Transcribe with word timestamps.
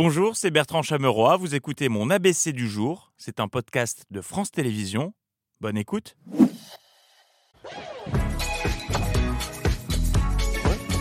Bonjour, 0.00 0.36
c'est 0.36 0.52
Bertrand 0.52 0.82
Chameroy. 0.82 1.36
Vous 1.38 1.56
écoutez 1.56 1.88
mon 1.88 2.08
ABC 2.08 2.52
du 2.52 2.68
jour. 2.68 3.10
C'est 3.16 3.40
un 3.40 3.48
podcast 3.48 4.04
de 4.12 4.20
France 4.20 4.52
Télévisions. 4.52 5.12
Bonne 5.60 5.76
écoute. 5.76 6.16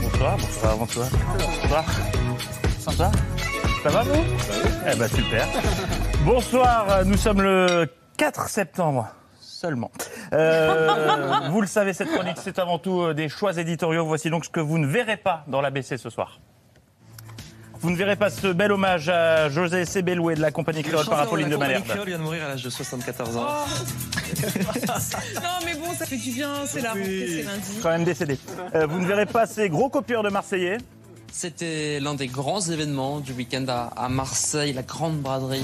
Bonsoir, 0.01 0.37
bonsoir, 0.39 0.77
bonsoir. 0.79 1.09
Bonsoir. 1.61 1.85
Sympa 2.79 3.11
Ça 3.83 3.89
va 3.89 4.01
vous? 4.01 4.23
Eh 4.91 4.95
ben 4.97 5.07
super. 5.07 5.47
Bonsoir, 6.25 7.05
nous 7.05 7.17
sommes 7.17 7.43
le 7.43 7.85
4 8.17 8.49
septembre 8.49 9.09
seulement. 9.39 9.91
Euh, 10.33 11.49
vous 11.51 11.61
le 11.61 11.67
savez, 11.67 11.93
cette 11.93 12.09
chronique, 12.09 12.37
c'est 12.41 12.57
avant 12.57 12.79
tout 12.79 13.01
euh, 13.01 13.13
des 13.13 13.29
choix 13.29 13.55
éditoriaux. 13.59 14.07
Voici 14.07 14.31
donc 14.31 14.45
ce 14.45 14.49
que 14.49 14.59
vous 14.59 14.79
ne 14.79 14.87
verrez 14.87 15.17
pas 15.17 15.43
dans 15.47 15.61
l'ABC 15.61 15.97
ce 15.97 16.09
soir. 16.09 16.39
Vous 17.87 17.93
ne 17.93 17.97
verrez 17.97 18.17
pas 18.17 18.29
ce 18.29 18.47
bel 18.47 18.73
hommage 18.73 19.07
à 19.07 19.47
José 19.47 19.85
Sebeloué 19.85 20.35
de 20.35 20.41
la 20.41 20.51
compagnie 20.51 20.83
créole 20.83 21.05
par 21.05 21.21
Apolline 21.21 21.47
de 21.47 21.55
Malherbe. 21.55 21.85
Créole 21.85 22.07
vient 22.07 22.17
de 22.17 22.23
mourir 22.23 22.43
à 22.43 22.49
l'âge 22.49 22.61
de 22.61 22.69
74 22.69 23.37
ans. 23.37 23.47
Non 25.35 25.65
mais 25.65 25.73
bon, 25.73 25.93
ça 25.97 26.05
fait 26.05 26.17
du 26.17 26.31
bien, 26.31 26.49
c'est 26.65 26.81
la 26.81 26.89
rentrée, 26.89 27.27
c'est 27.29 27.43
lundi. 27.43 27.79
Quand 27.81 27.89
même 27.91 28.03
décédé. 28.03 28.37
Euh, 28.75 28.87
vous 28.87 28.99
ne 28.99 29.07
verrez 29.07 29.25
pas 29.25 29.45
ces 29.45 29.69
gros 29.69 29.87
copieurs 29.87 30.21
de 30.21 30.27
Marseillais. 30.27 30.79
C'était 31.31 32.01
l'un 32.01 32.13
des 32.15 32.27
grands 32.27 32.59
événements 32.59 33.21
du 33.21 33.31
week-end 33.31 33.63
à, 33.69 33.89
à 33.95 34.09
Marseille, 34.09 34.73
la 34.73 34.83
grande 34.83 35.21
braderie. 35.21 35.63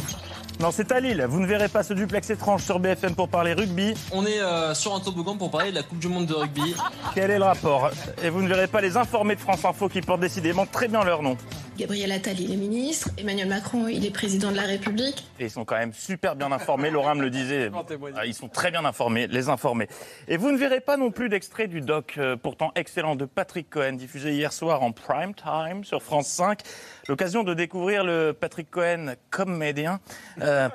Non, 0.59 0.71
c'est 0.71 0.91
à 0.93 0.99
Lille. 1.01 1.25
Vous 1.27 1.41
ne 1.41 1.45
verrez 1.45 1.67
pas 1.67 1.83
ce 1.83 1.93
duplex 1.93 2.29
étrange 2.29 2.63
sur 2.63 2.79
BFM 2.79 3.15
pour 3.15 3.27
parler 3.27 3.53
rugby. 3.53 3.95
On 4.11 4.25
est 4.25 4.39
euh, 4.39 4.73
sur 4.73 4.95
un 4.95 5.01
toboggan 5.01 5.35
pour 5.35 5.51
parler 5.51 5.71
de 5.71 5.75
la 5.75 5.83
Coupe 5.83 5.99
du 5.99 6.07
Monde 6.07 6.27
de 6.27 6.33
rugby. 6.33 6.73
Quel 7.15 7.31
est 7.31 7.37
le 7.39 7.43
rapport? 7.43 7.89
Et 8.23 8.29
vous 8.29 8.41
ne 8.41 8.47
verrez 8.47 8.67
pas 8.67 8.79
les 8.79 8.95
informés 8.95 9.35
de 9.35 9.41
France 9.41 9.65
Info 9.65 9.89
qui 9.89 10.01
portent 10.01 10.21
décidément 10.21 10.65
très 10.65 10.87
bien 10.87 11.03
leur 11.03 11.21
nom. 11.21 11.37
Gabriel 11.77 12.11
Attal, 12.11 12.39
il 12.39 12.53
est 12.53 12.57
ministre. 12.57 13.09
Emmanuel 13.17 13.47
Macron, 13.47 13.87
il 13.87 14.05
est 14.05 14.11
président 14.11 14.51
de 14.51 14.55
la 14.55 14.63
République. 14.63 15.25
Et 15.39 15.45
ils 15.45 15.49
sont 15.49 15.65
quand 15.65 15.77
même 15.77 15.93
super 15.93 16.35
bien 16.35 16.51
informés. 16.51 16.91
Laura 16.91 17.15
me 17.15 17.21
le 17.21 17.31
disait. 17.31 17.71
Ah, 18.15 18.25
Ils 18.25 18.35
sont 18.35 18.47
très 18.47 18.69
bien 18.69 18.85
informés, 18.85 19.25
les 19.25 19.49
informés. 19.49 19.87
Et 20.27 20.37
vous 20.37 20.51
ne 20.51 20.57
verrez 20.57 20.81
pas 20.81 20.97
non 20.97 21.09
plus 21.09 21.29
d'extrait 21.29 21.67
du 21.67 21.81
doc, 21.81 22.15
euh, 22.19 22.35
pourtant 22.35 22.71
excellent, 22.75 23.15
de 23.15 23.25
Patrick 23.25 23.71
Cohen, 23.71 23.93
diffusé 23.93 24.33
hier 24.33 24.53
soir 24.53 24.83
en 24.83 24.91
prime 24.91 25.33
time 25.33 25.83
sur 25.83 26.03
France 26.03 26.27
5. 26.27 26.59
L'occasion 27.07 27.43
de 27.43 27.55
découvrir 27.55 28.03
le 28.03 28.33
Patrick 28.33 28.69
Cohen 28.69 29.15
comédien, 29.31 29.99
euh, 30.41 30.69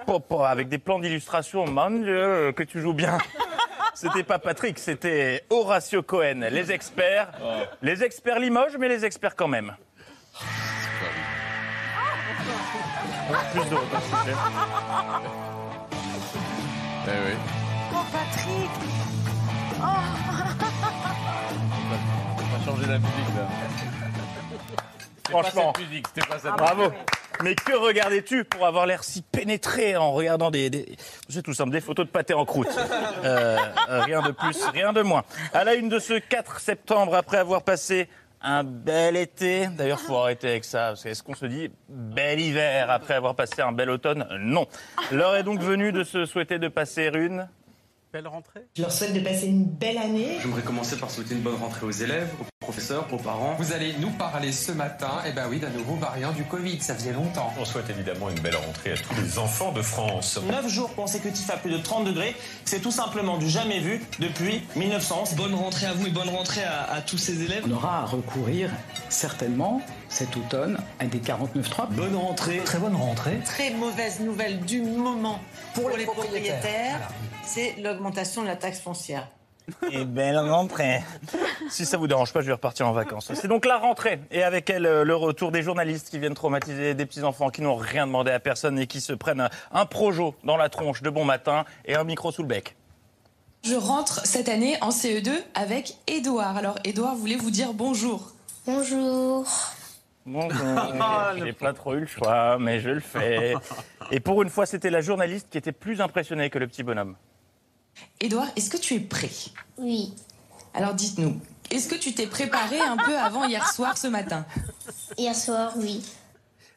avec 0.44 0.68
des 0.68 0.78
plans 0.78 0.98
d'illustration. 0.98 1.64
Mon 1.66 1.90
Dieu, 1.90 2.52
que 2.56 2.64
tu 2.64 2.80
joues 2.80 2.94
bien. 2.94 3.18
C'était 3.94 4.22
pas 4.22 4.38
Patrick, 4.38 4.78
c'était 4.78 5.44
Horacio 5.50 6.02
Cohen. 6.02 6.48
Les 6.52 6.70
experts, 6.70 7.32
les 7.82 8.04
experts 8.04 8.38
Limoges, 8.38 8.76
mais 8.78 8.88
les 8.88 9.04
experts 9.04 9.34
quand 9.34 9.48
même. 9.48 9.74
Plus 13.28 13.60
s'il 13.62 13.70
vous 13.70 13.76
plaît. 13.86 14.34
Eh 17.06 17.10
oui. 17.10 17.36
Oh 17.92 17.96
Patrick 18.12 18.70
On 19.80 19.84
va 22.42 22.64
changer 22.64 22.86
la 22.86 22.98
musique 22.98 23.34
là. 23.36 23.48
Franchement, 25.28 25.72
Pas 25.72 25.78
cette 25.78 25.88
musique, 25.88 26.06
c'était 26.14 26.26
pas 26.26 26.38
cette 26.38 26.52
bravo. 26.52 26.92
Mais 27.42 27.54
que 27.54 27.76
regardais-tu 27.76 28.44
pour 28.44 28.66
avoir 28.66 28.86
l'air 28.86 29.04
si 29.04 29.22
pénétré 29.22 29.96
en 29.96 30.12
regardant 30.12 30.50
des, 30.50 30.70
des... 30.70 30.96
c'est 31.28 31.42
tout 31.42 31.54
simple, 31.54 31.70
des 31.70 31.80
photos 31.80 32.06
de 32.06 32.10
pâté 32.10 32.34
en 32.34 32.44
croûte. 32.44 32.68
Euh, 33.24 33.58
euh, 33.88 34.02
rien 34.02 34.22
de 34.22 34.32
plus, 34.32 34.56
rien 34.72 34.92
de 34.92 35.02
moins. 35.02 35.22
À 35.52 35.64
la 35.64 35.74
une 35.74 35.88
de 35.88 35.98
ce 35.98 36.14
4 36.18 36.60
septembre, 36.60 37.14
après 37.14 37.36
avoir 37.36 37.62
passé 37.62 38.08
un 38.40 38.64
bel 38.64 39.16
été, 39.16 39.66
d'ailleurs, 39.68 40.00
faut 40.00 40.16
arrêter 40.16 40.48
avec 40.48 40.64
ça, 40.64 40.88
parce 40.88 41.02
que 41.02 41.08
est-ce 41.08 41.22
qu'on 41.22 41.34
se 41.34 41.46
dit 41.46 41.70
bel 41.88 42.40
hiver 42.40 42.90
après 42.90 43.14
avoir 43.14 43.34
passé 43.34 43.62
un 43.62 43.72
bel 43.72 43.90
automne? 43.90 44.26
Non. 44.40 44.66
L'heure 45.12 45.36
est 45.36 45.42
donc 45.42 45.60
venue 45.60 45.92
de 45.92 46.04
se 46.04 46.24
souhaiter 46.24 46.58
de 46.58 46.68
passer 46.68 47.10
une 47.14 47.48
Je 48.14 48.82
leur 48.82 48.90
souhaite 48.90 49.12
de 49.12 49.20
passer 49.20 49.46
une 49.46 49.64
belle 49.64 49.98
année. 49.98 50.38
J'aimerais 50.40 50.62
commencer 50.62 50.96
par 50.96 51.10
souhaiter 51.10 51.34
une 51.34 51.42
bonne 51.42 51.56
rentrée 51.56 51.84
aux 51.84 51.90
élèves, 51.90 52.30
professeurs, 52.68 53.06
aux 53.10 53.16
parents. 53.16 53.56
Vous 53.58 53.72
allez 53.72 53.94
nous 53.98 54.10
parler 54.10 54.52
ce 54.52 54.72
matin, 54.72 55.22
eh 55.26 55.32
ben 55.32 55.46
oui, 55.48 55.58
d'un 55.58 55.70
nouveau 55.70 55.94
variant 55.94 56.32
du 56.32 56.44
Covid, 56.44 56.78
ça 56.82 56.94
faisait 56.94 57.14
longtemps. 57.14 57.50
On 57.58 57.64
souhaite 57.64 57.88
évidemment 57.88 58.28
une 58.28 58.40
belle 58.40 58.56
rentrée 58.56 58.92
à 58.92 58.96
tous 58.98 59.14
les 59.22 59.38
enfants 59.38 59.72
de 59.72 59.80
France. 59.80 60.38
9 60.46 60.68
jours 60.68 60.94
consécutifs 60.94 61.48
à 61.48 61.56
plus 61.56 61.70
de 61.70 61.78
30 61.78 62.04
degrés, 62.04 62.36
c'est 62.66 62.80
tout 62.80 62.90
simplement 62.90 63.38
du 63.38 63.48
jamais 63.48 63.80
vu 63.80 64.04
depuis 64.18 64.62
1911. 64.76 65.32
Bonne 65.36 65.54
rentrée 65.54 65.86
à 65.86 65.94
vous 65.94 66.08
et 66.08 66.10
bonne 66.10 66.28
rentrée 66.28 66.62
à, 66.62 66.82
à 66.92 67.00
tous 67.00 67.16
ces 67.16 67.42
élèves. 67.42 67.64
On 67.66 67.72
aura 67.72 68.02
à 68.02 68.04
recourir 68.04 68.70
certainement 69.08 69.80
cet 70.10 70.36
automne 70.36 70.76
à 70.98 71.06
des 71.06 71.20
49.3. 71.20 71.88
Bonne 71.92 72.16
rentrée. 72.16 72.58
Très 72.66 72.78
bonne 72.78 72.96
rentrée. 72.96 73.38
Très 73.46 73.70
mauvaise 73.70 74.20
nouvelle 74.20 74.60
du 74.60 74.82
moment 74.82 75.40
pour, 75.72 75.88
les 75.88 76.04
propriétaires, 76.04 77.08
c'est 77.46 77.76
l'augmentation 77.78 78.42
de 78.42 78.46
la 78.46 78.56
taxe 78.56 78.80
foncière. 78.80 79.26
Et 79.90 80.04
belle 80.04 80.38
rentrée. 80.38 81.02
Si 81.68 81.84
ça 81.84 81.96
vous 81.96 82.06
dérange 82.06 82.32
pas, 82.32 82.40
je 82.40 82.46
vais 82.46 82.52
repartir 82.52 82.86
en 82.88 82.92
vacances. 82.92 83.30
C'est 83.34 83.48
donc 83.48 83.64
la 83.66 83.76
rentrée. 83.78 84.20
Et 84.30 84.42
avec 84.42 84.70
elle, 84.70 84.86
euh, 84.86 85.04
le 85.04 85.14
retour 85.14 85.52
des 85.52 85.62
journalistes 85.62 86.08
qui 86.10 86.18
viennent 86.18 86.34
traumatiser 86.34 86.94
des 86.94 87.06
petits-enfants 87.06 87.50
qui 87.50 87.62
n'ont 87.62 87.76
rien 87.76 88.06
demandé 88.06 88.30
à 88.30 88.40
personne 88.40 88.78
et 88.78 88.86
qui 88.86 89.00
se 89.00 89.12
prennent 89.12 89.40
un- 89.40 89.50
un 89.72 89.86
projo 89.86 90.34
dans 90.44 90.56
la 90.56 90.68
tronche 90.68 91.02
de 91.02 91.10
bon 91.10 91.24
matin 91.24 91.64
et 91.84 91.94
un 91.94 92.04
micro 92.04 92.32
sous 92.32 92.42
le 92.42 92.48
bec. 92.48 92.76
Je 93.64 93.74
rentre 93.74 94.24
cette 94.24 94.48
année 94.48 94.76
en 94.80 94.90
CE2 94.90 95.32
avec 95.54 95.96
Édouard. 96.06 96.56
Alors 96.56 96.76
Édouard 96.84 97.14
voulait 97.16 97.36
vous 97.36 97.50
dire 97.50 97.72
bonjour. 97.74 98.32
Bonjour. 98.66 99.44
Bonjour. 100.24 100.94
J'ai 101.44 101.52
pas 101.52 101.72
trop 101.72 101.94
eu 101.94 102.00
le 102.00 102.06
choix, 102.06 102.58
mais 102.58 102.80
je 102.80 102.90
le 102.90 103.00
fais. 103.00 103.54
Et 104.10 104.20
pour 104.20 104.42
une 104.42 104.48
fois, 104.50 104.66
c'était 104.66 104.90
la 104.90 105.00
journaliste 105.00 105.48
qui 105.50 105.58
était 105.58 105.72
plus 105.72 106.00
impressionnée 106.00 106.50
que 106.50 106.58
le 106.58 106.66
petit 106.68 106.82
bonhomme. 106.82 107.16
Édouard, 108.20 108.46
est-ce 108.56 108.70
que 108.70 108.76
tu 108.76 108.94
es 108.94 109.00
prêt? 109.00 109.30
Oui. 109.78 110.12
Alors 110.74 110.94
dites-nous, 110.94 111.40
est-ce 111.70 111.88
que 111.88 111.94
tu 111.94 112.12
t'es 112.14 112.26
préparé 112.26 112.80
un 112.80 112.96
peu 112.96 113.16
avant 113.18 113.44
hier 113.44 113.66
soir 113.72 113.96
ce 113.96 114.06
matin? 114.06 114.44
Hier 115.16 115.34
soir, 115.34 115.72
oui. 115.76 116.02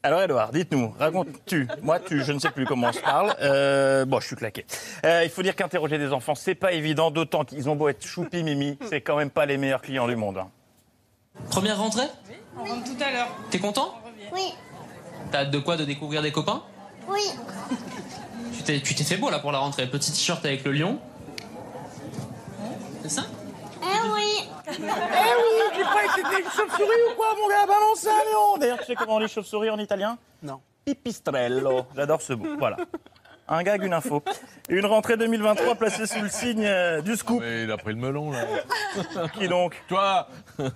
Alors 0.03 0.21
Edouard, 0.23 0.51
dites-nous, 0.51 0.95
raconte-tu 0.97 1.67
Moi, 1.83 1.99
tu, 1.99 2.23
je 2.23 2.31
ne 2.31 2.39
sais 2.39 2.49
plus 2.49 2.65
comment 2.65 2.87
on 2.87 2.91
se 2.91 2.99
parle. 3.01 3.35
Euh, 3.41 4.03
bon, 4.05 4.19
je 4.19 4.25
suis 4.27 4.35
claqué. 4.35 4.65
Euh, 5.05 5.21
il 5.23 5.29
faut 5.29 5.43
dire 5.43 5.55
qu'interroger 5.55 5.99
des 5.99 6.11
enfants, 6.11 6.33
c'est 6.33 6.55
pas 6.55 6.71
évident, 6.71 7.11
d'autant 7.11 7.45
qu'ils 7.45 7.69
ont 7.69 7.75
beau 7.75 7.87
être 7.87 8.03
choupi 8.03 8.41
mimi, 8.41 8.79
c'est 8.89 9.01
quand 9.01 9.15
même 9.15 9.29
pas 9.29 9.45
les 9.45 9.57
meilleurs 9.57 9.81
clients 9.83 10.07
du 10.07 10.15
monde. 10.15 10.39
hein. 10.39 10.49
Première 11.51 11.77
rentrée? 11.77 12.07
On 12.57 12.63
rentre 12.65 12.83
tout 12.85 13.03
à 13.03 13.11
l'heure. 13.11 13.27
T'es 13.51 13.59
content? 13.59 13.93
Oui. 14.33 14.53
T'as 15.31 15.41
hâte 15.41 15.51
de 15.51 15.59
quoi? 15.59 15.77
De 15.77 15.85
découvrir 15.85 16.23
des 16.23 16.31
copains? 16.31 16.63
Oui. 17.07 17.21
Tu 18.57 18.63
t'es 18.63 18.81
tu 18.81 18.95
t'es 18.95 19.03
fait 19.03 19.17
beau 19.17 19.29
là 19.29 19.37
pour 19.39 19.51
la 19.51 19.59
rentrée. 19.59 19.87
Petit 19.87 20.11
t-shirt 20.11 20.43
avec 20.45 20.63
le 20.63 20.71
lion. 20.71 20.99
C'est 23.03 23.09
ça 23.09 23.23
Eh 23.83 24.09
oui. 24.15 24.49
Eh 24.79 24.81
oui, 24.83 25.77
tu 25.77 25.83
croyais 25.83 26.07
que 26.07 26.13
c'était 26.15 26.41
une 26.41 26.49
chauve-souris 26.49 27.01
ou 27.11 27.15
quoi, 27.15 27.35
mon 27.39 27.47
gars? 27.47 27.65
Balance 27.65 28.07
un 28.07 28.31
lion 28.31 28.57
D'ailleurs, 28.57 28.79
tu 28.79 28.85
sais 28.85 28.95
comment 28.95 29.15
on 29.15 29.19
dit 29.19 29.27
chauve-souris 29.27 29.69
en 29.69 29.77
italien? 29.79 30.17
Non. 30.41 30.61
Pipistrello. 30.85 31.85
J'adore 31.95 32.21
ce 32.21 32.33
mot. 32.33 32.47
Voilà. 32.57 32.77
Un 33.47 33.63
gag, 33.63 33.83
une 33.83 33.93
info. 33.93 34.23
Une 34.69 34.85
rentrée 34.85 35.17
2023 35.17 35.75
placée 35.75 36.05
sous 36.05 36.21
le 36.21 36.29
signe 36.29 36.65
euh, 36.65 37.01
du 37.01 37.17
scoop. 37.17 37.41
Mais 37.41 37.63
il 37.63 37.71
a 37.71 37.75
pris 37.77 37.91
le 37.93 37.99
melon 37.99 38.31
là. 38.31 38.45
Qui 39.33 39.47
donc? 39.49 39.81
Toi 39.89 40.27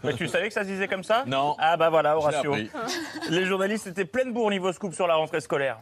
Mais 0.04 0.14
tu 0.14 0.28
savais 0.28 0.48
que 0.50 0.54
ça 0.54 0.64
se 0.64 0.68
disait 0.68 0.88
comme 0.90 1.04
ça? 1.04 1.24
Non. 1.26 1.56
Ah 1.58 1.78
bah 1.78 1.90
voilà, 1.90 2.18
Horatio. 2.18 2.54
Les 3.30 3.46
journalistes 3.46 3.88
étaient 3.88 4.04
pleine 4.06 4.34
bourre 4.34 4.50
niveau 4.50 4.74
scoop 4.74 4.94
sur 4.94 5.08
la 5.08 5.16
rentrée 5.16 5.40
scolaire. 5.40 5.78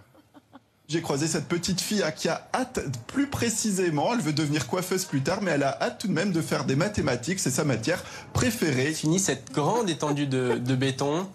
J'ai 0.94 1.02
croisé 1.02 1.26
cette 1.26 1.48
petite 1.48 1.82
fille 1.82 2.04
qui 2.16 2.30
a 2.30 2.48
hâte, 2.54 2.80
plus 3.08 3.26
précisément, 3.26 4.14
elle 4.14 4.20
veut 4.20 4.32
devenir 4.32 4.68
coiffeuse 4.68 5.06
plus 5.06 5.22
tard, 5.22 5.40
mais 5.42 5.50
elle 5.50 5.64
a 5.64 5.76
hâte 5.82 5.98
tout 5.98 6.08
de 6.08 6.14
même 6.14 6.32
de 6.32 6.40
faire 6.40 6.66
des 6.66 6.76
mathématiques, 6.76 7.40
c'est 7.40 7.50
sa 7.50 7.64
matière 7.64 8.04
préférée. 8.32 8.94
Fini 8.94 9.18
cette 9.18 9.52
grande 9.52 9.90
étendue 9.90 10.28
de, 10.28 10.60
de 10.60 10.76
béton. 10.76 11.28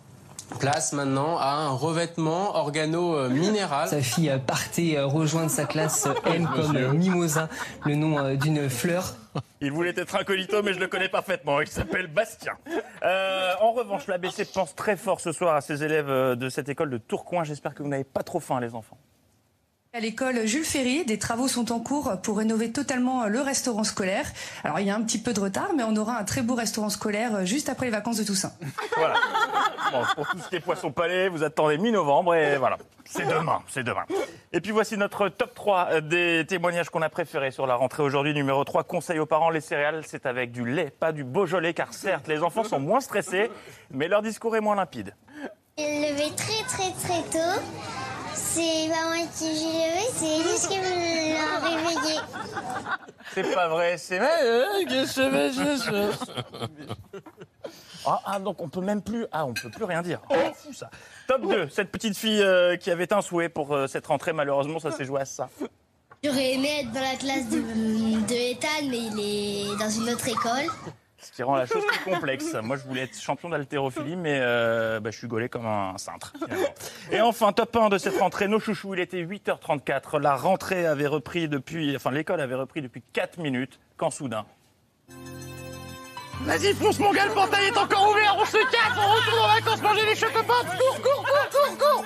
Place 0.60 0.92
maintenant 0.92 1.38
à 1.38 1.54
un 1.54 1.70
revêtement 1.70 2.54
organo-minéral. 2.54 3.88
Sa 3.88 4.00
fille 4.00 4.32
partait 4.46 4.96
euh, 4.96 5.06
rejoindre 5.06 5.50
sa 5.50 5.64
classe 5.64 6.06
euh, 6.06 6.14
M 6.32 6.48
comme 6.54 6.96
Mimosa, 6.96 7.48
le 7.84 7.96
nom 7.96 8.16
euh, 8.16 8.36
d'une 8.36 8.70
fleur. 8.70 9.16
Il 9.60 9.72
voulait 9.72 9.92
être 9.96 10.14
incognito, 10.14 10.62
mais 10.62 10.72
je 10.72 10.78
le 10.78 10.86
connais 10.86 11.08
parfaitement. 11.08 11.60
Il 11.60 11.66
s'appelle 11.66 12.06
Bastien. 12.06 12.52
Euh, 13.02 13.54
en 13.60 13.72
revanche, 13.72 14.06
l'ABC 14.06 14.44
pense 14.54 14.76
très 14.76 14.96
fort 14.96 15.18
ce 15.18 15.32
soir 15.32 15.56
à 15.56 15.60
ses 15.62 15.82
élèves 15.82 16.36
de 16.36 16.48
cette 16.48 16.68
école 16.68 16.90
de 16.90 16.98
Tourcoing. 16.98 17.42
J'espère 17.42 17.74
que 17.74 17.82
vous 17.82 17.88
n'avez 17.88 18.04
pas 18.04 18.22
trop 18.22 18.38
faim, 18.38 18.60
les 18.60 18.76
enfants. 18.76 18.98
À 19.98 20.00
l'école 20.00 20.46
Jules 20.46 20.64
Ferry, 20.64 21.04
des 21.04 21.18
travaux 21.18 21.48
sont 21.48 21.72
en 21.72 21.80
cours 21.80 22.20
pour 22.22 22.38
rénover 22.38 22.70
totalement 22.70 23.26
le 23.26 23.40
restaurant 23.40 23.82
scolaire. 23.82 24.26
Alors 24.62 24.78
il 24.78 24.86
y 24.86 24.90
a 24.90 24.94
un 24.94 25.02
petit 25.02 25.18
peu 25.18 25.32
de 25.32 25.40
retard, 25.40 25.70
mais 25.76 25.82
on 25.82 25.96
aura 25.96 26.18
un 26.18 26.22
très 26.22 26.42
beau 26.42 26.54
restaurant 26.54 26.88
scolaire 26.88 27.44
juste 27.44 27.68
après 27.68 27.86
les 27.86 27.90
vacances 27.90 28.18
de 28.18 28.22
Toussaint. 28.22 28.52
Voilà. 28.96 29.14
Bon, 29.90 30.04
pour 30.14 30.28
tout 30.28 30.38
ce 30.38 30.48
qui 30.50 30.54
est 30.54 30.60
poisson 30.60 30.92
palais, 30.92 31.28
vous 31.28 31.42
attendez 31.42 31.78
mi-novembre 31.78 32.36
et 32.36 32.58
voilà. 32.58 32.78
C'est 33.06 33.26
demain, 33.26 33.60
c'est 33.66 33.82
demain. 33.82 34.04
Et 34.52 34.60
puis 34.60 34.70
voici 34.70 34.96
notre 34.96 35.30
top 35.30 35.52
3 35.56 36.00
des 36.02 36.46
témoignages 36.46 36.90
qu'on 36.90 37.02
a 37.02 37.08
préférés 37.08 37.50
sur 37.50 37.66
la 37.66 37.74
rentrée 37.74 38.04
aujourd'hui. 38.04 38.34
Numéro 38.34 38.62
3, 38.62 38.84
conseil 38.84 39.18
aux 39.18 39.26
parents, 39.26 39.50
les 39.50 39.60
céréales, 39.60 40.04
c'est 40.06 40.26
avec 40.26 40.52
du 40.52 40.64
lait, 40.64 40.90
pas 40.90 41.10
du 41.10 41.24
Beaujolais, 41.24 41.74
car 41.74 41.92
certes, 41.92 42.28
les 42.28 42.44
enfants 42.44 42.62
sont 42.62 42.78
moins 42.78 43.00
stressés, 43.00 43.50
mais 43.90 44.06
leur 44.06 44.22
discours 44.22 44.54
est 44.54 44.60
moins 44.60 44.76
limpide. 44.76 45.12
Lever 45.76 46.32
très 46.36 46.62
très 46.68 46.92
très 46.92 47.22
tôt. 47.32 47.60
C'est 48.38 48.88
pas 48.88 49.04
moi 49.04 49.16
qui 49.36 49.56
j'ai 49.56 49.64
levé, 49.64 50.06
c'est 50.14 50.26
Elise 50.26 50.66
qui 50.68 50.78
me 50.78 51.34
l'a 51.34 51.58
réveillé. 51.68 52.20
C'est 53.34 53.52
pas 53.54 53.68
vrai, 53.68 53.98
c'est 53.98 54.18
vrai. 54.18 54.38
Ah, 58.06 58.20
ah, 58.24 58.38
donc 58.38 58.62
on 58.62 58.68
peut 58.70 58.80
même 58.80 59.02
plus. 59.02 59.26
Ah, 59.32 59.44
on 59.44 59.52
peut 59.52 59.68
plus 59.68 59.84
rien 59.84 60.00
dire. 60.00 60.20
Oh, 60.30 60.34
fou 60.54 60.72
ça. 60.72 60.88
Top 61.26 61.42
2, 61.46 61.68
cette 61.68 61.90
petite 61.90 62.16
fille 62.16 62.40
euh, 62.40 62.76
qui 62.76 62.90
avait 62.90 63.12
un 63.12 63.20
souhait 63.20 63.50
pour 63.50 63.74
euh, 63.74 63.86
cette 63.86 64.06
rentrée, 64.06 64.32
malheureusement, 64.32 64.78
ça 64.78 64.90
s'est 64.92 65.04
joué 65.04 65.20
à 65.20 65.26
ça. 65.26 65.50
J'aurais 66.24 66.54
aimé 66.54 66.70
être 66.80 66.90
dans 66.92 67.02
la 67.02 67.16
classe 67.16 67.50
de, 67.50 67.58
de 67.58 68.34
Ethan, 68.52 68.86
mais 68.88 68.98
il 68.98 69.20
est 69.20 69.76
dans 69.78 69.90
une 69.90 70.08
autre 70.08 70.26
école. 70.26 70.70
Qui 71.38 71.44
rend 71.44 71.54
la 71.54 71.66
chose 71.66 71.86
plus 71.86 72.00
complexe. 72.00 72.52
Moi, 72.64 72.76
je 72.76 72.82
voulais 72.82 73.02
être 73.02 73.16
champion 73.16 73.48
d'haltérophilie, 73.48 74.16
mais 74.16 74.40
euh, 74.42 74.98
bah, 74.98 75.12
je 75.12 75.18
suis 75.18 75.28
gaulé 75.28 75.48
comme 75.48 75.66
un 75.66 75.96
cintre. 75.96 76.32
finalement. 76.36 76.66
Et 77.12 77.20
enfin, 77.20 77.52
top 77.52 77.76
1 77.76 77.90
de 77.90 77.98
cette 77.98 78.18
rentrée, 78.18 78.48
nos 78.48 78.58
chouchous, 78.58 78.94
il 78.94 78.98
était 78.98 79.22
8h34. 79.22 80.18
La 80.18 80.34
rentrée 80.34 80.84
avait 80.84 81.06
repris 81.06 81.46
depuis, 81.46 81.94
enfin, 81.94 82.10
l'école 82.10 82.40
avait 82.40 82.56
repris 82.56 82.82
depuis 82.82 83.04
4 83.12 83.38
minutes, 83.38 83.78
quand 83.96 84.10
soudain? 84.10 84.46
Vas-y, 86.40 86.74
fonce 86.74 86.98
mon 86.98 87.12
gars, 87.12 87.26
le 87.26 87.34
portail 87.34 87.66
est 87.66 87.78
encore 87.78 88.10
ouvert, 88.10 88.36
on 88.36 88.44
se 88.44 88.56
casse, 88.72 88.98
on 88.98 89.14
retourne 89.14 89.38
en 89.38 89.54
vacances 89.54 89.82
manger 89.82 90.06
des 90.06 90.16
chocopins, 90.16 90.64
cours, 90.76 91.00
cours, 91.02 91.24
cours, 91.24 91.48
cours, 91.52 91.78
cours 91.78 92.04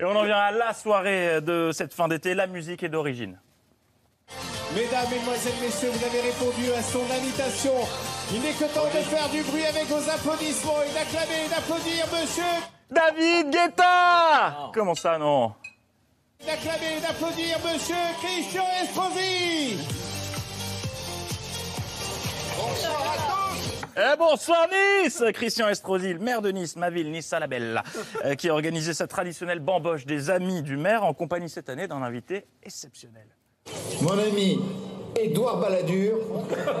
Et 0.00 0.04
on 0.04 0.14
en 0.14 0.24
vient 0.24 0.36
à 0.36 0.50
la 0.50 0.74
soirée 0.74 1.40
de 1.40 1.70
cette 1.72 1.94
fin 1.94 2.08
d'été, 2.08 2.34
la 2.34 2.46
musique 2.46 2.82
est 2.82 2.90
d'origine. 2.90 3.38
Mesdames, 4.74 5.08
Mesdemoiselles, 5.08 5.52
Messieurs, 5.62 5.90
vous 5.90 6.04
avez 6.04 6.20
répondu 6.20 6.72
à 6.76 6.82
son 6.82 7.04
invitation. 7.08 7.74
Il 8.32 8.40
n'est 8.40 8.54
que 8.54 8.64
temps 8.74 8.86
de 8.86 9.04
faire 9.04 9.28
du 9.28 9.42
bruit 9.42 9.64
avec 9.64 9.84
vos 9.84 10.10
applaudissements 10.10 10.82
et 10.82 10.92
d'acclamer 10.92 11.46
et 11.46 11.48
d'applaudir 11.48 12.04
Monsieur. 12.12 12.42
David 12.90 13.50
Guetta 13.50 14.72
Comment 14.74 14.96
ça, 14.96 15.16
non 15.16 15.52
D'acclamer 16.44 16.98
et 16.98 17.00
d'applaudir 17.00 17.56
Monsieur 17.60 17.94
Christian 18.20 18.64
Estrosi. 18.82 19.78
Bonsoir 22.56 23.12
à 23.12 23.16
tous. 23.16 23.70
Eh 23.96 24.16
bonsoir 24.18 24.66
Nice 25.04 25.22
Christian 25.34 25.68
Estrosi, 25.68 26.14
le 26.14 26.18
maire 26.18 26.42
de 26.42 26.50
Nice, 26.50 26.74
ma 26.74 26.90
ville, 26.90 27.12
Nice 27.12 27.32
à 27.32 27.38
la 27.38 27.46
Belle, 27.46 27.80
euh, 28.24 28.34
qui 28.34 28.48
a 28.48 28.52
organisé 28.52 28.92
sa 28.92 29.06
traditionnelle 29.06 29.60
bamboche 29.60 30.04
des 30.04 30.30
amis 30.30 30.62
du 30.62 30.76
maire 30.76 31.04
en 31.04 31.14
compagnie 31.14 31.48
cette 31.48 31.68
année 31.68 31.86
d'un 31.86 32.02
invité 32.02 32.44
exceptionnel. 32.64 33.28
Mon 34.04 34.18
ami 34.18 34.60
Édouard 35.18 35.58
Balladur, 35.60 36.18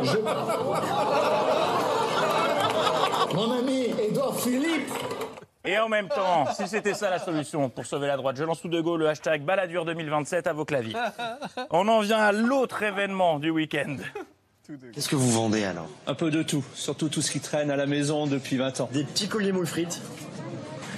je... 0.02 0.18
Mon 3.34 3.50
ami 3.58 3.86
Édouard 4.06 4.38
Philippe, 4.38 4.90
Et 5.64 5.78
en 5.78 5.88
même 5.88 6.08
temps, 6.08 6.44
si 6.54 6.68
c'était 6.68 6.92
ça 6.94 7.08
la 7.10 7.18
solution 7.18 7.70
pour 7.70 7.86
sauver 7.86 8.06
la 8.08 8.16
droite, 8.18 8.36
je 8.36 8.44
lance 8.44 8.60
sous 8.60 8.68
de 8.68 8.78
go 8.80 8.96
le 8.98 9.08
hashtag 9.08 9.42
Balladur 9.42 9.86
2027 9.86 10.46
à 10.46 10.52
vos 10.52 10.64
claviers. 10.66 10.94
On 11.70 11.88
en 11.88 12.00
vient 12.00 12.18
à 12.18 12.32
l'autre 12.32 12.82
événement 12.82 13.38
du 13.38 13.48
week-end. 13.50 13.96
Qu'est-ce 14.92 15.08
que 15.08 15.16
vous 15.16 15.30
vendez 15.30 15.64
alors? 15.64 15.88
Un 16.06 16.14
peu 16.14 16.30
de 16.30 16.42
tout, 16.42 16.64
surtout 16.74 17.08
tout 17.08 17.22
ce 17.22 17.30
qui 17.30 17.40
traîne 17.40 17.70
à 17.70 17.76
la 17.76 17.86
maison 17.86 18.26
depuis 18.26 18.56
20 18.56 18.80
ans. 18.80 18.88
Des 18.92 19.04
petits 19.04 19.28
colliers 19.28 19.52
moules 19.52 19.66
frites. 19.66 20.00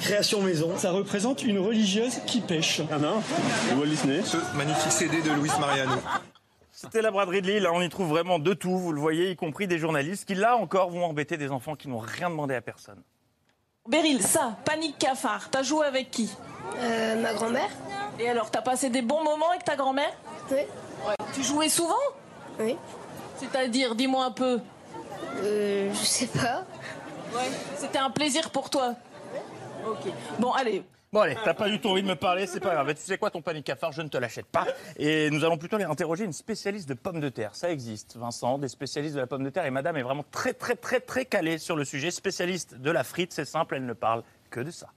Création 0.01 0.43
maison. 0.43 0.77
Ça 0.77 0.91
représente 0.91 1.43
une 1.43 1.59
religieuse 1.59 2.21
qui 2.27 2.41
pêche. 2.41 2.81
Ah 2.91 2.99
non 2.99 3.23
Walt 3.77 3.87
Disney. 3.87 4.23
Ce 4.25 4.37
magnifique 4.57 4.93
CD 4.93 5.23
de 5.23 5.31
Luis 5.33 5.51
Mariano. 5.61 5.97
C'était 6.73 7.01
la 7.01 7.11
braderie 7.11 7.41
de 7.41 7.47
Lille, 7.47 7.67
on 7.73 7.81
y 7.81 7.89
trouve 7.89 8.09
vraiment 8.09 8.39
de 8.39 8.53
tout, 8.53 8.77
vous 8.77 8.93
le 8.93 9.01
voyez, 9.01 9.31
y 9.31 9.37
compris 9.37 9.67
des 9.67 9.79
journalistes 9.79 10.27
qui 10.27 10.35
là 10.35 10.59
encore 10.59 10.91
vont 10.91 11.07
embêter 11.07 11.39
des 11.39 11.51
enfants 11.51 11.75
qui 11.75 11.89
n'ont 11.89 12.01
rien 12.01 12.29
demandé 12.29 12.55
à 12.55 12.61
personne. 12.61 13.03
Beryl, 13.89 14.21
ça, 14.21 14.59
panique 14.63 14.99
cafard, 14.99 15.49
t'as 15.51 15.63
joué 15.63 15.87
avec 15.87 16.11
qui? 16.11 16.31
Euh, 16.77 17.23
ma 17.23 17.33
grand-mère 17.33 17.71
Et 18.19 18.29
alors, 18.29 18.51
t'as 18.51 18.61
passé 18.61 18.91
des 18.91 19.01
bons 19.01 19.25
moments 19.25 19.49
avec 19.51 19.65
ta 19.65 19.75
grand-mère? 19.75 20.13
Oui. 20.51 20.59
Tu 21.33 21.43
jouais 21.43 21.71
souvent? 21.71 21.95
Oui. 22.61 22.77
C'est-à-dire, 23.37 23.95
dis-moi 23.95 24.27
un 24.27 24.31
peu. 24.31 24.61
Euh, 25.43 25.91
je 25.95 26.05
sais 26.05 26.27
pas. 26.27 26.65
Ouais. 27.33 27.51
C'était 27.77 27.99
un 27.99 28.11
plaisir 28.11 28.51
pour 28.51 28.69
toi? 28.69 28.95
Bon, 30.39 30.53
allez. 30.53 30.83
Bon 31.13 31.21
allez, 31.21 31.37
t'as 31.45 31.55
pas 31.55 31.69
du 31.69 31.81
tout 31.81 31.89
envie 31.89 32.03
de 32.03 32.09
me 32.09 32.17
parler, 32.17 32.47
c'est 32.47 32.59
pas 32.61 32.75
grave. 32.75 32.93
Tu 32.93 33.01
sais 33.01 33.17
quoi, 33.17 33.31
ton 33.31 33.41
panique 33.41 33.65
cafard, 33.65 33.93
je 33.93 34.03
ne 34.03 34.09
te 34.09 34.19
l'achète 34.19 34.47
pas. 34.47 34.67
Et 34.97 35.31
nous 35.31 35.45
allons 35.45 35.57
plutôt 35.57 35.77
aller 35.77 35.85
interroger 35.85 36.25
une 36.25 36.33
spécialiste 36.33 36.89
de 36.89 36.95
pommes 36.95 37.21
de 37.21 37.29
terre. 37.29 37.55
Ça 37.55 37.71
existe, 37.71 38.17
Vincent, 38.17 38.59
des 38.59 38.69
spécialistes 38.69 39.15
de 39.15 39.21
la 39.21 39.29
pomme 39.29 39.45
de 39.45 39.51
terre. 39.51 39.65
Et 39.67 39.71
madame 39.71 39.97
est 39.97 40.03
vraiment 40.03 40.25
très 40.31 40.53
très 40.53 40.75
très 40.75 40.99
très 40.99 41.25
calée 41.25 41.59
sur 41.59 41.77
le 41.77 41.85
sujet. 41.85 42.11
Spécialiste 42.11 42.75
de 42.75 42.91
la 42.91 43.05
frite, 43.05 43.33
c'est 43.33 43.45
simple, 43.45 43.77
elle 43.77 43.87
ne 43.87 43.93
parle 43.93 44.25
que 44.51 44.61
de 44.61 44.71
ça. 44.71 44.89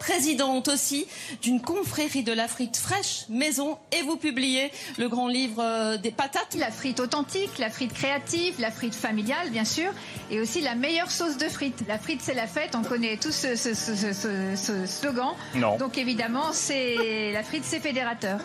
Présidente 0.00 0.66
aussi 0.68 1.06
d'une 1.42 1.60
confrérie 1.60 2.24
de 2.24 2.32
la 2.32 2.48
frite 2.48 2.76
fraîche 2.76 3.26
maison 3.28 3.78
et 3.96 4.02
vous 4.02 4.16
publiez 4.16 4.72
le 4.98 5.08
grand 5.08 5.28
livre 5.28 5.62
euh, 5.62 5.96
des 5.98 6.10
patates. 6.10 6.56
La 6.58 6.70
frite 6.72 6.98
authentique, 6.98 7.58
la 7.58 7.70
frite 7.70 7.92
créative, 7.92 8.54
la 8.60 8.70
frite 8.72 8.94
familiale, 8.96 9.50
bien 9.50 9.64
sûr, 9.64 9.92
et 10.30 10.40
aussi 10.40 10.60
la 10.62 10.74
meilleure 10.74 11.10
sauce 11.10 11.36
de 11.36 11.48
frites. 11.48 11.84
La 11.86 11.98
frite, 11.98 12.20
c'est 12.22 12.34
la 12.34 12.46
fête, 12.48 12.74
on 12.74 12.82
connaît 12.82 13.16
tous 13.18 13.30
ce, 13.30 13.54
ce- 13.54 13.74
ce- 13.74 13.94
ce- 13.94 14.12
ce- 14.12 14.56
ce 14.56 14.86
slogan. 14.86 15.34
Non. 15.54 15.76
Donc 15.76 15.98
évidemment, 15.98 16.52
c'est 16.52 17.30
la 17.32 17.42
frite, 17.44 17.64
c'est 17.64 17.78
fédérateur. 17.80 18.40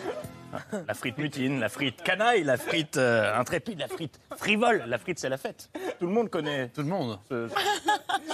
La 0.86 0.94
frite 0.94 1.18
mutine, 1.18 1.58
la 1.60 1.68
frite 1.68 2.02
canaille, 2.02 2.42
la 2.44 2.56
frite 2.56 2.96
euh, 2.96 3.36
intrépide, 3.38 3.78
la 3.80 3.88
frite 3.88 4.18
frivole. 4.38 4.84
La 4.86 4.96
frite, 4.96 5.18
c'est 5.18 5.28
la 5.28 5.36
fête. 5.36 5.68
Tout 5.98 6.06
le 6.06 6.12
monde 6.12 6.30
connaît. 6.30 6.68
Tout 6.68 6.80
le 6.82 6.86
monde. 6.88 7.18
Ce, 7.28 7.48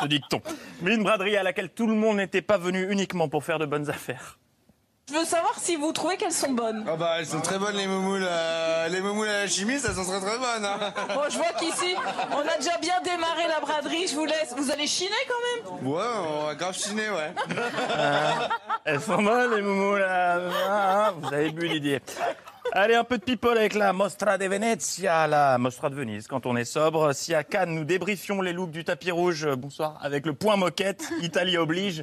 ce 0.00 0.06
dicton. 0.06 0.40
Mais 0.82 0.94
une 0.94 1.02
braderie 1.02 1.36
à 1.36 1.42
laquelle 1.42 1.70
tout 1.70 1.86
le 1.86 1.94
monde 1.94 2.16
n'était 2.16 2.42
pas 2.42 2.58
venu 2.58 2.90
uniquement 2.90 3.28
pour 3.28 3.44
faire 3.44 3.58
de 3.58 3.66
bonnes 3.66 3.88
affaires. 3.90 4.38
Je 5.12 5.18
veux 5.18 5.24
savoir 5.24 5.58
si 5.58 5.74
vous 5.76 5.92
trouvez 5.92 6.16
qu'elles 6.16 6.30
sont 6.32 6.52
bonnes. 6.52 6.84
Ah 6.88 6.94
bah 6.96 7.16
elles 7.18 7.26
sont 7.26 7.40
très 7.40 7.58
bonnes 7.58 7.74
les 7.76 7.88
moumoules. 7.88 8.24
euh, 8.24 8.88
les 8.88 9.00
moumoules 9.00 9.28
à 9.28 9.40
la 9.40 9.46
chimie, 9.48 9.78
ça 9.80 9.92
sont 9.92 10.04
très 10.04 10.20
très 10.20 10.38
bonnes. 10.38 10.64
hein. 10.64 10.78
Bon, 11.14 11.22
je 11.28 11.36
vois 11.36 11.52
qu'ici, 11.58 11.94
on 12.30 12.38
a 12.48 12.56
déjà 12.56 12.78
bien 12.78 12.94
démarré 13.04 13.48
la 13.48 13.60
braderie. 13.60 14.06
Je 14.06 14.14
vous 14.14 14.24
laisse. 14.24 14.54
Vous 14.56 14.70
allez 14.70 14.86
chiner 14.86 15.10
quand 15.28 15.72
même? 15.74 15.86
Ouais, 15.86 16.02
on 16.42 16.46
va 16.46 16.54
grave 16.54 16.74
chiner, 16.78 17.10
ouais. 17.10 17.34
Elles 18.84 19.00
sont 19.00 19.20
bonnes, 19.22 19.54
les 19.56 19.62
moumous, 19.62 19.96
là. 19.96 20.38
Ah, 20.68 21.06
ah, 21.08 21.14
vous 21.18 21.34
avez 21.34 21.50
bu 21.50 21.66
l'idée. 21.66 22.00
Allez, 22.74 22.94
un 22.94 23.04
peu 23.04 23.18
de 23.18 23.22
people 23.22 23.58
avec 23.58 23.74
la 23.74 23.92
Mostra 23.92 24.38
de 24.38 24.46
Venezia, 24.46 25.26
la 25.26 25.58
Mostra 25.58 25.90
de 25.90 25.94
Venise, 25.94 26.26
quand 26.26 26.46
on 26.46 26.56
est 26.56 26.64
sobre. 26.64 27.12
Si 27.12 27.34
à 27.34 27.44
Cannes, 27.44 27.74
nous 27.74 27.84
débriefions 27.84 28.40
les 28.40 28.54
looks 28.54 28.70
du 28.70 28.82
tapis 28.82 29.10
rouge, 29.10 29.46
bonsoir, 29.58 29.98
avec 30.00 30.24
le 30.24 30.32
point 30.32 30.56
moquette, 30.56 31.06
Italie 31.20 31.58
oblige. 31.58 32.02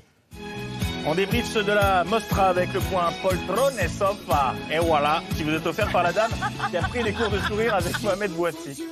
On 1.07 1.15
débriefe 1.15 1.47
ceux 1.47 1.63
de 1.63 1.71
la 1.71 2.03
Mostra 2.03 2.49
avec 2.49 2.71
le 2.71 2.81
point 2.81 3.11
poltrone 3.23 3.73
et 3.81 3.87
sofa. 3.87 4.53
Et 4.71 4.77
voilà, 4.77 5.23
qui 5.35 5.41
vous 5.41 5.55
est 5.55 5.65
offert 5.65 5.91
par 5.91 6.03
la 6.03 6.13
dame 6.13 6.29
qui 6.69 6.77
a 6.77 6.83
pris 6.83 7.01
les 7.01 7.13
cours 7.13 7.31
de 7.31 7.39
sourire 7.39 7.73
avec 7.73 7.99
Mohamed 8.03 8.31
Bouassi. 8.33 8.83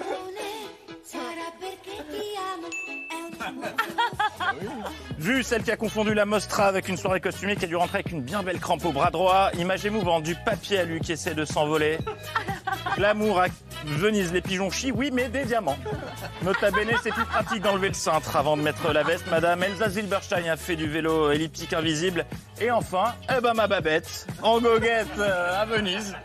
Vu 5.17 5.43
celle 5.43 5.63
qui 5.63 5.71
a 5.71 5.77
confondu 5.77 6.13
la 6.13 6.25
Mostra 6.25 6.65
avec 6.67 6.87
une 6.89 6.97
soirée 6.97 7.19
costumée 7.19 7.55
qui 7.55 7.65
a 7.65 7.67
dû 7.67 7.75
rentrer 7.75 7.99
avec 7.99 8.11
une 8.11 8.21
bien 8.21 8.43
belle 8.43 8.59
crampe 8.59 8.85
au 8.85 8.91
bras 8.91 9.11
droit, 9.11 9.49
image 9.57 9.85
émouvante 9.85 10.23
du 10.23 10.35
papier 10.35 10.79
à 10.79 10.83
lui 10.83 10.99
qui 10.99 11.11
essaie 11.11 11.33
de 11.33 11.45
s'envoler. 11.45 11.97
L'amour 12.97 13.41
à 13.41 13.47
Venise, 13.85 14.33
les 14.33 14.41
pigeons 14.41 14.69
chient, 14.69 14.91
oui, 14.91 15.11
mais 15.13 15.29
des 15.29 15.45
diamants. 15.45 15.77
Nota 16.41 16.71
bene, 16.71 16.91
c'est 17.03 17.11
plus 17.11 17.25
pratique 17.25 17.61
d'enlever 17.61 17.89
le 17.89 17.93
cintre 17.93 18.35
avant 18.35 18.57
de 18.57 18.61
mettre 18.61 18.91
la 18.91 19.03
veste. 19.03 19.25
Madame 19.29 19.63
Elsa 19.63 19.89
Zilberstein 19.89 20.45
a 20.49 20.57
fait 20.57 20.75
du 20.75 20.87
vélo 20.87 21.31
elliptique 21.31 21.73
invisible. 21.73 22.25
Et 22.59 22.71
enfin, 22.71 23.13
eh 23.35 23.41
ben 23.41 23.53
babette, 23.53 24.27
en 24.41 24.59
goguette 24.59 25.07
euh, 25.19 25.61
à 25.61 25.65
Venise. 25.65 26.15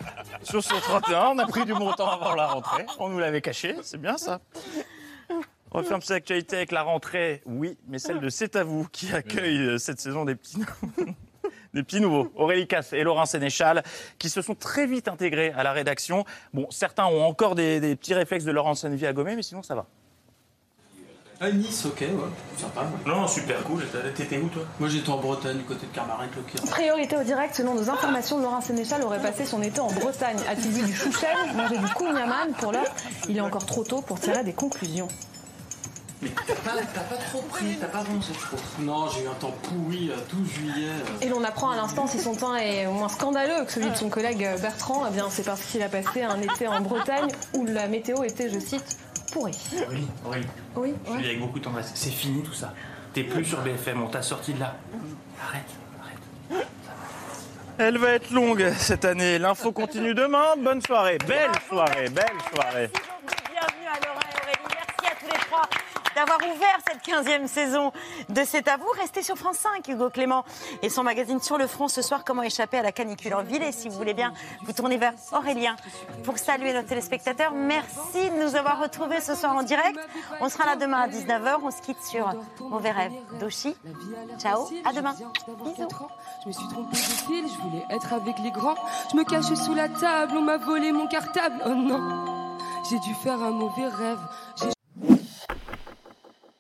Sur 0.43 0.63
son 0.63 0.77
31, 0.77 1.33
on 1.35 1.39
a 1.39 1.47
pris 1.47 1.65
du 1.65 1.75
bon 1.75 1.91
avant 1.91 2.35
la 2.35 2.47
rentrée. 2.47 2.87
On 2.99 3.09
nous 3.09 3.19
l'avait 3.19 3.43
caché, 3.43 3.77
c'est 3.83 4.01
bien 4.01 4.17
ça. 4.17 4.41
On 5.75 5.79
referme 5.79 6.03
cette 6.03 6.17
actualité 6.19 6.57
avec 6.57 6.71
la 6.71 6.83
rentrée, 6.83 7.43
oui, 7.47 7.79
mais 7.89 7.99
celle 7.99 8.21
de 8.21 8.29
C'est 8.29 8.57
à 8.57 8.65
vous 8.65 8.87
qui 8.93 9.11
accueille 9.13 9.59
euh, 9.59 9.79
cette 9.79 10.01
saison 10.01 10.27
des 10.27 10.35
petits, 10.35 10.61
des 11.75 11.83
petits 11.83 12.01
nouveaux. 12.01 12.31
Aurélie 12.37 12.67
Casse 12.67 12.93
et 12.93 13.03
Laurent 13.03 13.25
Sénéchal 13.25 13.83
qui 14.19 14.29
se 14.29 14.43
sont 14.43 14.55
très 14.55 14.87
vite 14.87 15.09
intégrés 15.09 15.51
à 15.57 15.63
la 15.63 15.73
rédaction. 15.73 16.27
Bon, 16.53 16.67
certains 16.71 17.07
ont 17.07 17.23
encore 17.25 17.55
des, 17.55 17.81
des 17.81 17.97
petits 17.97 18.13
réflexes 18.13 18.45
de 18.45 18.53
leur 18.53 18.67
ancienne 18.67 18.95
vie 18.95 19.07
à 19.07 19.15
gommer, 19.15 19.35
mais 19.35 19.43
sinon 19.43 19.63
ça 19.63 19.75
va. 19.75 19.87
À 21.41 21.51
Nice, 21.51 21.87
ok, 21.87 22.01
ouais, 22.03 22.09
sympa. 22.57 22.87
Non, 23.07 23.27
super 23.27 23.65
cool. 23.65 23.83
T'étais 24.15 24.39
où 24.39 24.49
toi? 24.49 24.63
Moi 24.79 24.91
j'étais 24.91 25.09
en 25.09 25.17
Bretagne, 25.17 25.57
du 25.57 25.65
côté 25.65 25.87
de 25.87 25.93
Carmarek-le-Quir. 25.93 26.71
Priorité 26.71 27.17
au 27.17 27.25
direct, 27.25 27.55
selon 27.55 27.75
nos 27.75 27.89
informations, 27.89 28.39
Laurent 28.41 28.61
Sénéchal 28.61 29.03
aurait 29.03 29.23
passé 29.23 29.47
son 29.47 29.61
été 29.63 29.81
en 29.81 29.91
Bretagne. 29.91 30.37
A-t-il 30.49 30.71
vu 30.71 30.85
du 30.85 30.95
chouchen, 30.95 31.57
mangé 31.57 31.79
du 31.79 31.89
kouniaman 31.95 32.53
Pour 32.61 32.73
l'heure, 32.73 32.95
il 33.29 33.39
est 33.39 33.41
encore 33.41 33.65
trop 33.65 33.83
tôt 33.83 34.03
pour 34.03 34.21
tirer 34.21 34.45
des 34.45 34.53
conclusions. 34.53 35.09
T'as 36.23 36.55
pas, 36.55 36.77
t'as 36.95 37.01
pas 37.01 37.17
trop 37.17 37.43
pris, 37.43 37.77
t'as 37.81 37.87
pas 37.87 38.05
je 38.05 38.33
trouve. 38.47 38.61
Non, 38.79 39.09
j'ai 39.09 39.25
eu 39.25 39.27
un 39.29 39.35
temps 39.35 39.53
pourri, 39.63 40.11
euh, 40.11 40.17
12 40.31 40.49
juillet. 40.49 40.89
euh. 40.89 41.21
Et 41.21 41.29
l'on 41.29 41.43
apprend 41.43 41.71
à 41.71 41.77
l'instant 41.77 42.07
si 42.07 42.21
son 42.21 42.37
teint 42.37 42.57
est 42.57 42.87
au 42.87 42.93
moins 42.93 43.09
scandaleux 43.09 43.65
que 43.65 43.73
celui 43.73 43.91
de 43.91 43.97
son 43.97 44.09
collègue 44.09 44.47
Bertrand. 44.61 45.05
Eh 45.09 45.13
bien, 45.13 45.29
c'est 45.31 45.43
parce 45.43 45.61
qu'il 45.63 45.83
a 45.83 45.89
passé 45.89 46.23
un 46.23 46.41
été 46.41 46.69
en 46.69 46.81
Bretagne 46.81 47.29
où 47.55 47.67
la 47.67 47.89
météo 47.89 48.23
était, 48.23 48.49
je 48.51 48.61
cite, 48.61 48.97
pourrie. 49.33 49.59
Oui, 49.91 50.07
oui. 50.27 50.39
Oui, 50.77 50.95
Je 51.07 51.11
suis 51.19 51.25
avec 51.27 51.41
beaucoup 51.41 51.59
de 51.59 51.65
tendresse. 51.65 51.91
C'est 51.95 52.11
fini 52.11 52.43
tout 52.43 52.55
ça. 52.55 52.73
T'es 53.15 53.25
plus 53.25 53.45
sur 53.45 53.61
BFM, 53.61 54.03
on 54.03 54.09
t'a 54.09 54.23
sorti 54.23 54.55
de 54.55 54.61
là. 54.61 54.77
Arrête. 55.49 55.67
Elle 57.79 57.99
va 57.99 58.11
être 58.11 58.31
longue 58.31 58.71
cette 58.79 59.05
année. 59.05 59.39
L'info 59.39 59.73
continue 59.73 60.15
demain. 60.15 60.55
Bonne 60.59 60.83
soirée. 60.83 61.19
Belle 61.27 61.51
soirée. 61.69 62.09
Belle 62.11 62.27
soirée. 62.55 62.91
Bienvenue 63.51 63.89
à 63.89 64.07
Laura 64.07 64.21
et 64.31 64.41
Aurélie. 64.45 64.77
Merci 64.77 65.07
à 65.11 65.15
tous 65.19 65.27
les 65.27 65.41
trois 65.51 65.63
d'avoir 66.15 66.39
ouvert 66.39 66.79
cette 66.87 67.03
15e 67.05 67.47
saison 67.47 67.93
de 68.29 68.43
C'est 68.45 68.69
à 68.69 68.77
vous. 68.77 68.89
Restez 69.01 69.23
sur 69.23 69.37
France 69.37 69.59
5, 69.59 69.87
Hugo 69.89 70.11
Clément 70.11 70.45
et 70.83 70.89
son 70.89 71.03
magazine 71.03 71.41
Sur 71.41 71.59
le 71.59 71.67
front 71.67 71.89
ce 71.89 72.03
soir, 72.03 72.25
comment 72.25 72.43
échapper 72.43 72.79
à 72.79 72.83
la 72.83 72.93
canicule 72.93 73.35
en 73.35 73.43
ville. 73.43 73.63
Et 73.63 73.73
si 73.73 73.89
vous 73.89 73.97
voulez 73.97 74.15
bien, 74.15 74.33
vous 74.65 74.73
tournez 74.73 74.97
vers 74.97 75.15
Aurélien 75.33 75.77
pour 76.25 76.39
saluer 76.39 76.73
nos 76.73 76.83
téléspectateurs. 76.83 77.53
Merci 77.53 78.31
de 78.31 78.45
nous 78.45 78.57
avoir 78.57 78.81
retrouvés 78.81 79.21
ce 79.21 79.35
soir 79.35 79.55
en 79.57 79.63
direct. 79.63 79.99
On 80.41 80.49
sera 80.49 80.67
là 80.67 80.77
demain 80.77 81.03
à 81.03 81.09
19h. 81.09 81.59
On 81.63 81.71
se 81.71 81.81
quitte 81.81 82.03
sur 82.03 82.33
Mauvais 82.61 82.91
rêve 82.91 83.13
d'Oshi. 83.41 83.77
Ciao, 84.39 84.69
à 84.85 84.93
demain. 84.93 85.15
Je 85.17 86.49
me 86.49 86.53
suis 86.53 86.69
trompée 86.69 86.97
de 86.97 86.97
fil, 86.97 87.45
je 87.49 87.63
voulais 87.63 87.85
être 87.91 88.13
avec 88.13 88.39
les 88.43 88.51
grands. 88.51 88.75
Je 89.11 89.17
me 89.17 89.25
cachais 89.25 89.57
sous 89.57 89.75
la 89.75 89.89
table, 89.89 90.35
on 90.37 90.43
m'a 90.43 90.57
volé 90.57 90.93
mon 90.93 91.07
cartable. 91.07 91.63
Oh 91.67 91.75
non, 91.75 92.59
j'ai 92.91 92.99
dû 92.99 93.15
faire 93.23 93.43
un 93.43 93.51
mauvais 93.51 93.87
rêve. 93.87 94.19